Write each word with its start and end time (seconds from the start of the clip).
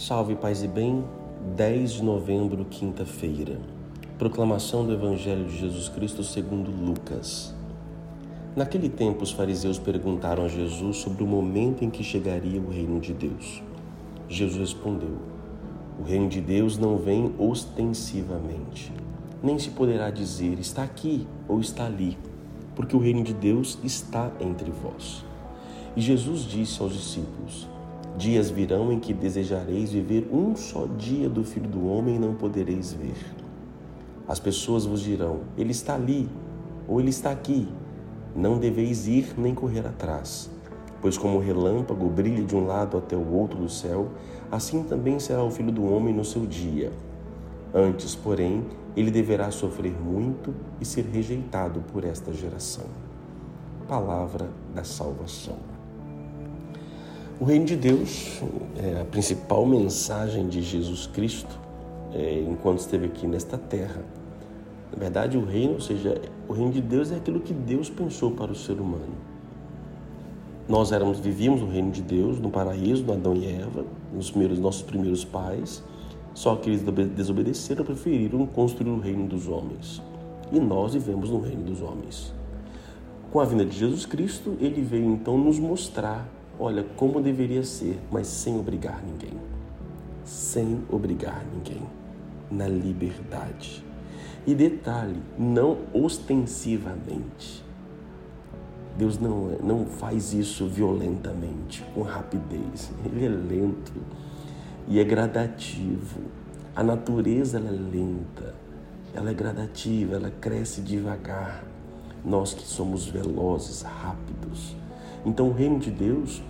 Salve, 0.00 0.34
paz 0.34 0.62
e 0.62 0.66
bem. 0.66 1.04
10 1.56 1.90
de 1.90 2.02
novembro, 2.02 2.64
quinta-feira. 2.64 3.60
Proclamação 4.16 4.86
do 4.86 4.94
Evangelho 4.94 5.44
de 5.44 5.58
Jesus 5.58 5.90
Cristo 5.90 6.24
segundo 6.24 6.70
Lucas. 6.70 7.54
Naquele 8.56 8.88
tempo, 8.88 9.22
os 9.22 9.30
fariseus 9.30 9.78
perguntaram 9.78 10.46
a 10.46 10.48
Jesus 10.48 10.96
sobre 10.96 11.22
o 11.22 11.26
momento 11.26 11.84
em 11.84 11.90
que 11.90 12.02
chegaria 12.02 12.58
o 12.58 12.70
reino 12.70 12.98
de 12.98 13.12
Deus. 13.12 13.62
Jesus 14.26 14.56
respondeu: 14.56 15.18
O 16.00 16.02
reino 16.02 16.30
de 16.30 16.40
Deus 16.40 16.78
não 16.78 16.96
vem 16.96 17.34
ostensivamente, 17.38 18.90
nem 19.42 19.58
se 19.58 19.68
poderá 19.68 20.10
dizer 20.10 20.58
está 20.58 20.82
aqui 20.82 21.26
ou 21.46 21.60
está 21.60 21.84
ali, 21.84 22.16
porque 22.74 22.96
o 22.96 23.00
reino 23.00 23.22
de 23.22 23.34
Deus 23.34 23.78
está 23.84 24.32
entre 24.40 24.70
vós. 24.70 25.22
E 25.94 26.00
Jesus 26.00 26.44
disse 26.44 26.80
aos 26.80 26.94
discípulos: 26.94 27.68
Dias 28.20 28.50
virão 28.50 28.92
em 28.92 29.00
que 29.00 29.14
desejareis 29.14 29.92
viver 29.92 30.28
um 30.30 30.54
só 30.54 30.84
dia 30.84 31.26
do 31.26 31.42
Filho 31.42 31.70
do 31.70 31.86
Homem 31.86 32.16
e 32.16 32.18
não 32.18 32.34
podereis 32.34 32.92
ver. 32.92 33.16
As 34.28 34.38
pessoas 34.38 34.84
vos 34.84 35.00
dirão: 35.00 35.40
Ele 35.56 35.70
está 35.70 35.94
ali, 35.94 36.28
ou 36.86 37.00
Ele 37.00 37.08
está 37.08 37.30
aqui. 37.30 37.66
Não 38.36 38.58
deveis 38.58 39.08
ir 39.08 39.32
nem 39.38 39.54
correr 39.54 39.86
atrás. 39.86 40.50
Pois, 41.00 41.16
como 41.16 41.38
o 41.38 41.40
relâmpago 41.40 42.10
brilha 42.10 42.44
de 42.44 42.54
um 42.54 42.66
lado 42.66 42.98
até 42.98 43.16
o 43.16 43.32
outro 43.32 43.58
do 43.58 43.70
céu, 43.70 44.10
assim 44.52 44.82
também 44.82 45.18
será 45.18 45.42
o 45.42 45.50
Filho 45.50 45.72
do 45.72 45.90
Homem 45.90 46.12
no 46.12 46.22
seu 46.22 46.44
dia. 46.44 46.92
Antes, 47.72 48.14
porém, 48.14 48.66
ele 48.94 49.10
deverá 49.10 49.50
sofrer 49.50 49.94
muito 49.98 50.54
e 50.78 50.84
ser 50.84 51.06
rejeitado 51.06 51.80
por 51.90 52.04
esta 52.04 52.34
geração. 52.34 52.84
Palavra 53.88 54.50
da 54.74 54.84
salvação. 54.84 55.69
O 57.40 57.44
reino 57.46 57.64
de 57.64 57.74
Deus 57.74 58.38
é 58.76 59.00
a 59.00 59.04
principal 59.06 59.64
mensagem 59.64 60.46
de 60.46 60.60
Jesus 60.60 61.06
Cristo 61.06 61.58
é, 62.12 62.38
enquanto 62.46 62.80
esteve 62.80 63.06
aqui 63.06 63.26
nesta 63.26 63.56
terra. 63.56 64.04
Na 64.92 64.98
verdade, 64.98 65.38
o 65.38 65.44
reino, 65.46 65.72
ou 65.72 65.80
seja, 65.80 66.20
o 66.46 66.52
reino 66.52 66.70
de 66.70 66.82
Deus 66.82 67.10
é 67.10 67.16
aquilo 67.16 67.40
que 67.40 67.54
Deus 67.54 67.88
pensou 67.88 68.32
para 68.32 68.52
o 68.52 68.54
ser 68.54 68.74
humano. 68.78 69.14
Nós 70.68 70.92
éramos, 70.92 71.18
vivíamos 71.18 71.62
no 71.62 71.70
reino 71.70 71.90
de 71.90 72.02
Deus, 72.02 72.38
no 72.38 72.50
paraíso, 72.50 73.04
no 73.04 73.14
Adão 73.14 73.34
e 73.34 73.46
Eva, 73.46 73.86
nos 74.12 74.30
primeiros, 74.30 74.58
nossos 74.58 74.82
primeiros 74.82 75.24
pais, 75.24 75.82
só 76.34 76.56
que 76.56 76.68
eles 76.68 76.82
desobedeceram, 76.82 77.86
preferiram 77.86 78.44
construir 78.44 78.90
o 78.90 79.00
reino 79.00 79.26
dos 79.26 79.48
homens. 79.48 80.02
E 80.52 80.60
nós 80.60 80.92
vivemos 80.92 81.30
no 81.30 81.40
reino 81.40 81.62
dos 81.62 81.80
homens. 81.80 82.34
Com 83.32 83.40
a 83.40 83.46
vinda 83.46 83.64
de 83.64 83.78
Jesus 83.78 84.04
Cristo, 84.04 84.58
ele 84.60 84.82
veio 84.82 85.06
então 85.06 85.38
nos 85.38 85.58
mostrar 85.58 86.28
olha, 86.60 86.84
como 86.96 87.20
deveria 87.20 87.64
ser, 87.64 87.98
mas 88.12 88.26
sem 88.26 88.58
obrigar 88.58 89.02
ninguém. 89.02 89.40
Sem 90.24 90.82
obrigar 90.90 91.42
ninguém. 91.52 91.82
Na 92.50 92.68
liberdade. 92.68 93.84
E 94.46 94.54
detalhe, 94.54 95.22
não 95.38 95.78
ostensivamente. 95.94 97.64
Deus 98.98 99.18
não, 99.18 99.56
não 99.62 99.86
faz 99.86 100.34
isso 100.34 100.66
violentamente, 100.66 101.82
com 101.94 102.02
rapidez. 102.02 102.90
Ele 103.04 103.24
é 103.24 103.28
lento 103.28 103.92
e 104.86 105.00
é 105.00 105.04
gradativo. 105.04 106.20
A 106.76 106.82
natureza 106.82 107.58
é 107.58 107.70
lenta, 107.70 108.54
ela 109.14 109.30
é 109.30 109.34
gradativa, 109.34 110.16
ela 110.16 110.30
cresce 110.30 110.82
devagar. 110.82 111.64
Nós 112.24 112.52
que 112.52 112.62
somos 112.62 113.06
velozes, 113.06 113.82
rápidos. 113.82 114.79
Então 115.24 115.48
o 115.48 115.52
reino 115.52 115.78
de 115.78 115.90
Deus 115.90 116.42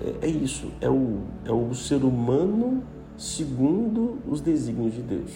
é, 0.00 0.26
é 0.26 0.28
isso, 0.28 0.70
é 0.80 0.88
o, 0.88 1.20
é 1.44 1.52
o 1.52 1.74
ser 1.74 2.04
humano 2.04 2.82
segundo 3.16 4.18
os 4.28 4.40
desígnios 4.40 4.94
de 4.94 5.02
Deus. 5.02 5.32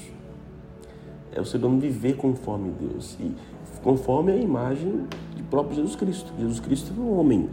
É 1.32 1.40
o 1.40 1.44
ser 1.44 1.58
humano 1.58 1.80
viver 1.80 2.16
conforme 2.16 2.70
Deus 2.78 3.16
e 3.18 3.34
conforme 3.82 4.32
a 4.32 4.36
imagem 4.36 5.06
do 5.36 5.44
próprio 5.50 5.76
Jesus 5.76 5.96
Cristo. 5.96 6.32
Jesus 6.38 6.60
Cristo 6.60 6.92
é 6.96 7.00
um 7.00 7.18
homem, 7.18 7.48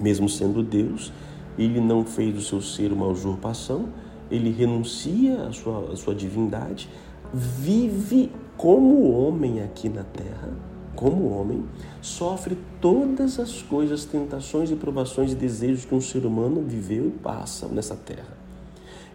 mesmo 0.00 0.28
sendo 0.28 0.62
Deus, 0.62 1.12
ele 1.56 1.80
não 1.80 2.04
fez 2.04 2.34
do 2.34 2.40
seu 2.40 2.60
ser 2.60 2.92
uma 2.92 3.06
usurpação, 3.06 3.88
ele 4.30 4.50
renuncia 4.50 5.46
à 5.46 5.52
sua, 5.52 5.92
à 5.92 5.96
sua 5.96 6.14
divindade, 6.14 6.88
vive 7.32 8.32
como 8.56 9.12
homem 9.12 9.62
aqui 9.62 9.88
na 9.88 10.02
terra 10.02 10.50
como 10.94 11.30
homem, 11.30 11.64
sofre 12.00 12.56
todas 12.80 13.38
as 13.38 13.62
coisas, 13.62 14.04
tentações 14.04 14.70
e 14.70 14.76
provações 14.76 15.32
e 15.32 15.34
desejos 15.34 15.84
que 15.84 15.94
um 15.94 16.00
ser 16.00 16.24
humano 16.24 16.62
viveu 16.62 17.08
e 17.08 17.10
passa 17.10 17.66
nessa 17.68 17.96
terra. 17.96 18.36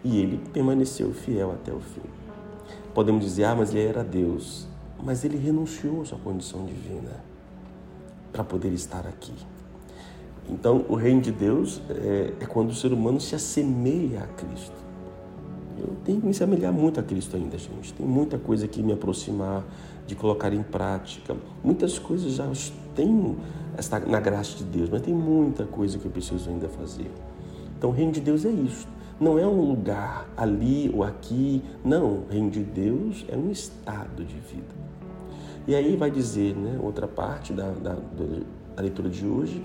E 0.02 0.18
ele 0.18 0.40
permaneceu 0.52 1.12
fiel 1.12 1.52
até 1.52 1.72
o 1.72 1.80
fim. 1.80 2.08
Podemos 2.94 3.24
dizer, 3.24 3.44
ah, 3.44 3.54
mas 3.54 3.70
ele 3.74 3.86
era 3.86 4.02
Deus. 4.02 4.66
Mas 5.02 5.24
ele 5.24 5.36
renunciou 5.36 6.02
à 6.02 6.04
sua 6.04 6.18
condição 6.18 6.64
divina 6.66 7.22
para 8.32 8.44
poder 8.44 8.72
estar 8.72 9.06
aqui. 9.06 9.34
Então, 10.48 10.84
o 10.88 10.94
reino 10.94 11.20
de 11.20 11.30
Deus 11.30 11.80
é, 11.88 12.32
é 12.40 12.46
quando 12.46 12.70
o 12.70 12.74
ser 12.74 12.92
humano 12.92 13.20
se 13.20 13.34
assemelha 13.34 14.24
a 14.24 14.26
Cristo. 14.26 14.89
Eu 15.80 15.96
tenho 16.04 16.20
que 16.20 16.26
me 16.26 16.34
semelhar 16.34 16.72
muito 16.72 17.00
a 17.00 17.02
Cristo 17.02 17.36
ainda, 17.36 17.56
gente. 17.56 17.92
Tem 17.94 18.06
muita 18.06 18.38
coisa 18.38 18.68
que 18.68 18.82
me 18.82 18.92
aproximar, 18.92 19.64
de 20.06 20.14
colocar 20.14 20.52
em 20.52 20.62
prática. 20.62 21.36
Muitas 21.62 21.98
coisas 21.98 22.34
já 22.34 22.50
tenho 22.94 23.38
na 24.06 24.20
graça 24.20 24.58
de 24.58 24.64
Deus, 24.64 24.90
mas 24.90 25.02
tem 25.02 25.14
muita 25.14 25.64
coisa 25.64 25.98
que 25.98 26.04
eu 26.04 26.10
preciso 26.10 26.50
ainda 26.50 26.68
fazer. 26.68 27.10
Então, 27.78 27.90
o 27.90 27.92
reino 27.92 28.12
de 28.12 28.20
Deus 28.20 28.44
é 28.44 28.50
isso. 28.50 28.86
Não 29.18 29.38
é 29.38 29.46
um 29.46 29.60
lugar 29.60 30.28
ali 30.36 30.90
ou 30.94 31.02
aqui. 31.02 31.62
Não, 31.84 32.06
o 32.06 32.26
reino 32.28 32.50
de 32.50 32.62
Deus 32.62 33.24
é 33.28 33.36
um 33.36 33.50
estado 33.50 34.24
de 34.24 34.34
vida. 34.34 34.74
E 35.66 35.74
aí 35.74 35.96
vai 35.96 36.10
dizer, 36.10 36.56
né, 36.56 36.78
outra 36.82 37.06
parte 37.06 37.52
da, 37.52 37.70
da, 37.70 37.94
da 37.94 38.82
leitura 38.82 39.08
de 39.08 39.26
hoje, 39.26 39.64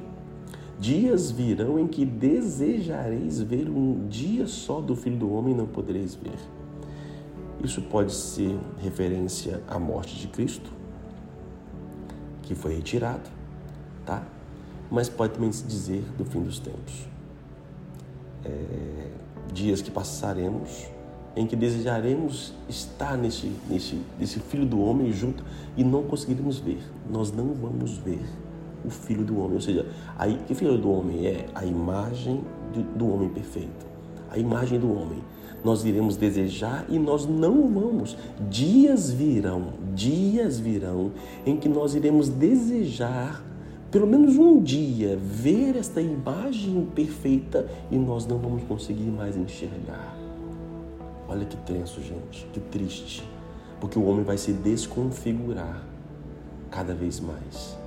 Dias 0.80 1.32
virão 1.32 1.80
em 1.80 1.88
que 1.88 2.06
desejareis 2.06 3.42
ver 3.42 3.70
um 3.70 4.08
dia 4.08 4.46
só 4.46 4.82
do 4.82 4.96
Filho 4.96 5.18
do 5.18 5.32
Homem 5.34 5.54
e 5.54 5.58
não 5.58 5.66
podereis 5.66 6.16
ver. 6.16 6.38
Isso 7.64 7.82
pode 7.82 8.14
ser 8.14 8.58
referência 8.80 9.64
à 9.68 9.80
morte 9.80 10.18
de 10.18 10.28
Cristo, 10.28 10.70
que 12.42 12.54
foi 12.54 12.76
retirado, 12.76 13.30
tá? 14.06 14.24
Mas 14.92 15.08
pode 15.08 15.34
também 15.34 15.52
se 15.52 15.64
dizer 15.64 16.04
do 16.18 16.26
fim 16.26 16.42
dos 16.42 16.60
tempos. 16.60 17.08
É, 18.44 19.12
dias 19.54 19.82
que 19.82 19.90
passaremos 19.90 20.88
em 21.36 21.48
que 21.48 21.56
desejaremos 21.56 22.54
estar 22.70 23.18
nesse, 23.18 23.52
nesse, 23.70 24.00
nesse 24.20 24.40
Filho 24.40 24.66
do 24.66 24.80
Homem 24.80 25.12
junto 25.12 25.44
e 25.76 25.84
não 25.84 26.04
conseguiremos 26.04 26.60
ver. 26.60 26.80
Nós 27.10 27.32
não 27.32 27.54
vamos 27.54 27.98
ver 27.98 28.24
o 28.86 28.90
Filho 28.90 29.24
do 29.24 29.40
Homem. 29.40 29.56
Ou 29.56 29.62
seja, 29.62 29.86
aí, 30.18 30.40
que 30.48 30.54
Filho 30.54 30.78
do 30.78 30.92
Homem 30.92 31.26
é 31.28 31.46
a 31.54 31.66
imagem 31.66 32.42
do, 32.96 33.12
homem 33.12 33.30
perfeito, 33.30 33.86
a 34.30 34.38
imagem 34.38 34.80
do 34.80 34.92
homem. 34.92 35.24
Nós 35.64 35.84
iremos 35.84 36.16
desejar 36.16 36.86
e 36.90 37.00
nós 37.00 37.26
não 37.26 37.68
vamos. 37.70 38.16
Dias 38.50 39.10
virão, 39.10 39.74
dias 39.96 40.60
virão 40.60 41.12
em 41.46 41.58
que 41.58 41.68
nós 41.68 41.96
iremos 41.96 42.30
desejar 42.30 43.44
pelo 43.90 44.06
menos 44.06 44.36
um 44.36 44.62
dia 44.62 45.18
ver 45.18 45.78
esta 45.78 46.02
imagem 46.02 46.86
perfeita 46.94 47.66
e 47.90 47.98
nós 47.98 48.28
não 48.28 48.38
vamos 48.38 48.64
conseguir 48.64 49.10
mais 49.10 49.38
enxergar. 49.38 50.16
Olha 51.28 51.46
que 51.46 51.56
tenso, 51.58 52.02
gente, 52.02 52.46
que 52.52 52.60
triste, 52.60 53.24
porque 53.80 53.98
o 53.98 54.04
homem 54.04 54.24
vai 54.24 54.38
se 54.38 54.52
desconfigurar 54.52 55.82
cada 56.70 56.94
vez 56.94 57.20
mais. 57.20 57.85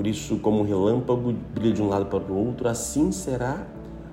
Por 0.00 0.06
isso, 0.06 0.38
como 0.38 0.60
um 0.60 0.62
relâmpago 0.62 1.34
brilha 1.54 1.74
de 1.74 1.82
um 1.82 1.88
lado 1.90 2.06
para 2.06 2.20
o 2.20 2.46
outro, 2.46 2.66
assim 2.66 3.12
será 3.12 3.66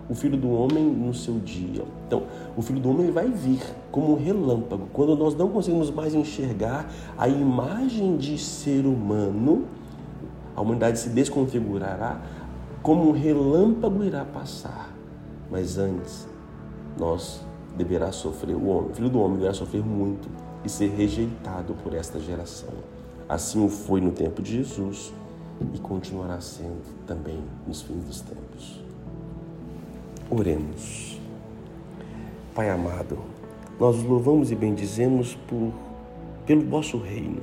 o 0.09 0.13
filho 0.13 0.35
do 0.35 0.51
homem 0.51 0.83
no 0.83 1.13
seu 1.13 1.39
dia. 1.39 1.85
Então, 2.05 2.23
o 2.57 2.61
filho 2.61 2.81
do 2.81 2.89
homem 2.89 3.09
vai 3.09 3.29
vir 3.29 3.61
como 3.89 4.11
um 4.11 4.21
relâmpago. 4.21 4.89
Quando 4.91 5.15
nós 5.15 5.33
não 5.33 5.47
conseguimos 5.47 5.89
mais 5.89 6.13
enxergar 6.13 6.91
a 7.17 7.29
imagem 7.29 8.17
de 8.17 8.37
ser 8.37 8.85
humano, 8.85 9.63
a 10.53 10.59
humanidade 10.59 10.99
se 10.99 11.07
desconfigurará, 11.07 12.19
como 12.83 13.07
um 13.07 13.13
relâmpago 13.13 14.03
irá 14.03 14.25
passar. 14.25 14.93
Mas 15.49 15.77
antes, 15.77 16.27
nós 16.99 17.39
deverá 17.77 18.11
sofrer, 18.11 18.57
o 18.57 18.67
homem, 18.67 18.91
o 18.91 18.93
filho 18.93 19.09
do 19.09 19.21
homem 19.21 19.37
deverá 19.37 19.53
sofrer 19.53 19.85
muito 19.85 20.27
e 20.65 20.69
ser 20.69 20.89
rejeitado 20.89 21.75
por 21.75 21.93
esta 21.93 22.19
geração. 22.19 22.73
Assim 23.29 23.65
o 23.65 23.69
foi 23.69 24.01
no 24.01 24.11
tempo 24.11 24.41
de 24.41 24.57
Jesus 24.57 25.13
e 25.73 25.79
continuará 25.79 26.39
sendo 26.39 26.83
também 27.05 27.39
nos 27.65 27.81
fins 27.81 28.03
dos 28.03 28.21
tempos. 28.21 28.81
Oremos. 30.29 31.19
Pai 32.53 32.69
amado, 32.69 33.19
nós 33.79 34.01
louvamos 34.03 34.51
e 34.51 34.55
bendizemos 34.55 35.35
por, 35.47 35.71
pelo 36.45 36.63
vosso 36.63 36.97
reino, 36.97 37.41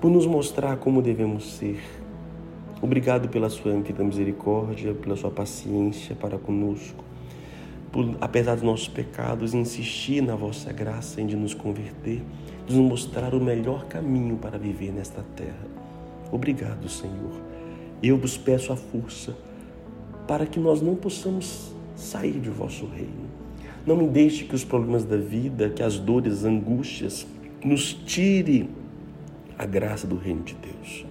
por 0.00 0.10
nos 0.10 0.26
mostrar 0.26 0.76
como 0.78 1.00
devemos 1.00 1.56
ser. 1.56 1.80
Obrigado 2.82 3.28
pela 3.28 3.48
sua 3.48 3.72
infinita 3.72 4.04
misericórdia, 4.04 4.94
pela 4.94 5.16
sua 5.16 5.30
paciência 5.30 6.14
para 6.14 6.38
conosco. 6.38 7.04
por, 7.90 8.16
apesar 8.20 8.54
dos 8.54 8.62
nossos 8.62 8.88
pecados, 8.88 9.54
insistir 9.54 10.20
na 10.20 10.36
vossa 10.36 10.72
graça 10.72 11.20
em 11.20 11.26
de 11.26 11.36
nos 11.36 11.54
converter, 11.54 12.22
de 12.66 12.76
nos 12.76 12.90
mostrar 12.90 13.34
o 13.34 13.40
melhor 13.40 13.86
caminho 13.86 14.36
para 14.36 14.58
viver 14.58 14.92
nesta 14.92 15.24
terra. 15.34 15.77
Obrigado, 16.30 16.88
Senhor. 16.88 17.40
Eu 18.02 18.16
vos 18.16 18.36
peço 18.36 18.72
a 18.72 18.76
força 18.76 19.36
para 20.26 20.46
que 20.46 20.60
nós 20.60 20.82
não 20.82 20.94
possamos 20.94 21.72
sair 21.96 22.38
de 22.38 22.50
vosso 22.50 22.86
reino. 22.86 23.28
Não 23.86 23.96
me 23.96 24.06
deixe 24.06 24.44
que 24.44 24.54
os 24.54 24.64
problemas 24.64 25.04
da 25.04 25.16
vida, 25.16 25.70
que 25.70 25.82
as 25.82 25.98
dores, 25.98 26.38
as 26.38 26.44
angústias, 26.44 27.26
nos 27.64 27.92
tire 27.92 28.68
a 29.58 29.64
graça 29.64 30.06
do 30.06 30.16
reino 30.16 30.42
de 30.42 30.54
Deus. 30.54 31.06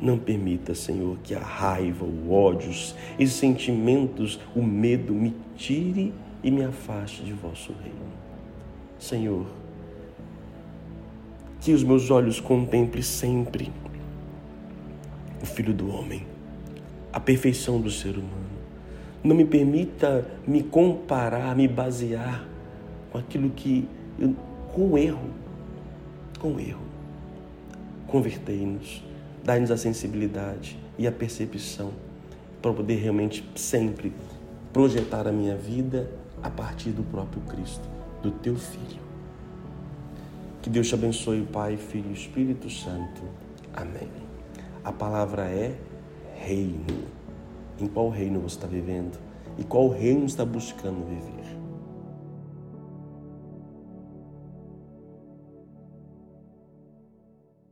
Não 0.00 0.18
permita, 0.18 0.74
Senhor, 0.74 1.16
que 1.22 1.34
a 1.34 1.40
raiva, 1.40 2.04
o 2.04 2.32
ódio, 2.32 2.70
esses 2.70 3.36
sentimentos, 3.36 4.38
o 4.54 4.62
medo 4.62 5.14
me 5.14 5.34
tire 5.56 6.12
e 6.42 6.50
me 6.50 6.64
afaste 6.64 7.22
de 7.22 7.32
vosso 7.32 7.72
reino. 7.82 8.12
Senhor, 8.98 9.46
que 11.60 11.72
os 11.72 11.82
meus 11.82 12.10
olhos 12.10 12.40
contemplem 12.40 13.02
sempre 13.02 13.72
o 15.42 15.46
Filho 15.46 15.74
do 15.74 15.90
Homem, 15.90 16.26
a 17.12 17.20
perfeição 17.20 17.80
do 17.80 17.90
ser 17.90 18.16
humano. 18.16 18.52
Não 19.22 19.36
me 19.36 19.44
permita 19.44 20.26
me 20.46 20.62
comparar, 20.62 21.54
me 21.56 21.68
basear 21.68 22.46
com 23.10 23.18
aquilo 23.18 23.50
que 23.50 23.88
eu, 24.18 24.34
com 24.72 24.96
erro, 24.96 25.30
com 26.38 26.58
erro. 26.58 26.82
Convertei-nos 28.06 29.02
Dá-nos 29.44 29.72
a 29.72 29.76
sensibilidade 29.76 30.78
e 30.96 31.06
a 31.06 31.12
percepção 31.12 31.90
para 32.60 32.72
poder 32.72 32.96
realmente 32.96 33.44
sempre 33.56 34.12
projetar 34.72 35.26
a 35.26 35.32
minha 35.32 35.56
vida 35.56 36.08
a 36.40 36.48
partir 36.48 36.90
do 36.90 37.02
próprio 37.02 37.42
Cristo, 37.42 37.82
do 38.22 38.30
teu 38.30 38.54
Filho. 38.54 39.02
Que 40.62 40.70
Deus 40.70 40.88
te 40.88 40.94
abençoe, 40.94 41.42
Pai, 41.42 41.76
Filho 41.76 42.10
e 42.10 42.12
Espírito 42.12 42.70
Santo. 42.70 43.22
Amém. 43.74 44.21
A 44.84 44.90
palavra 44.90 45.44
é 45.44 45.76
reino. 46.34 47.06
Em 47.78 47.86
qual 47.86 48.08
reino 48.08 48.40
você 48.40 48.56
está 48.56 48.66
vivendo? 48.66 49.16
E 49.56 49.62
qual 49.62 49.88
reino 49.88 50.24
está 50.24 50.44
buscando 50.44 51.06
viver? 51.06 51.61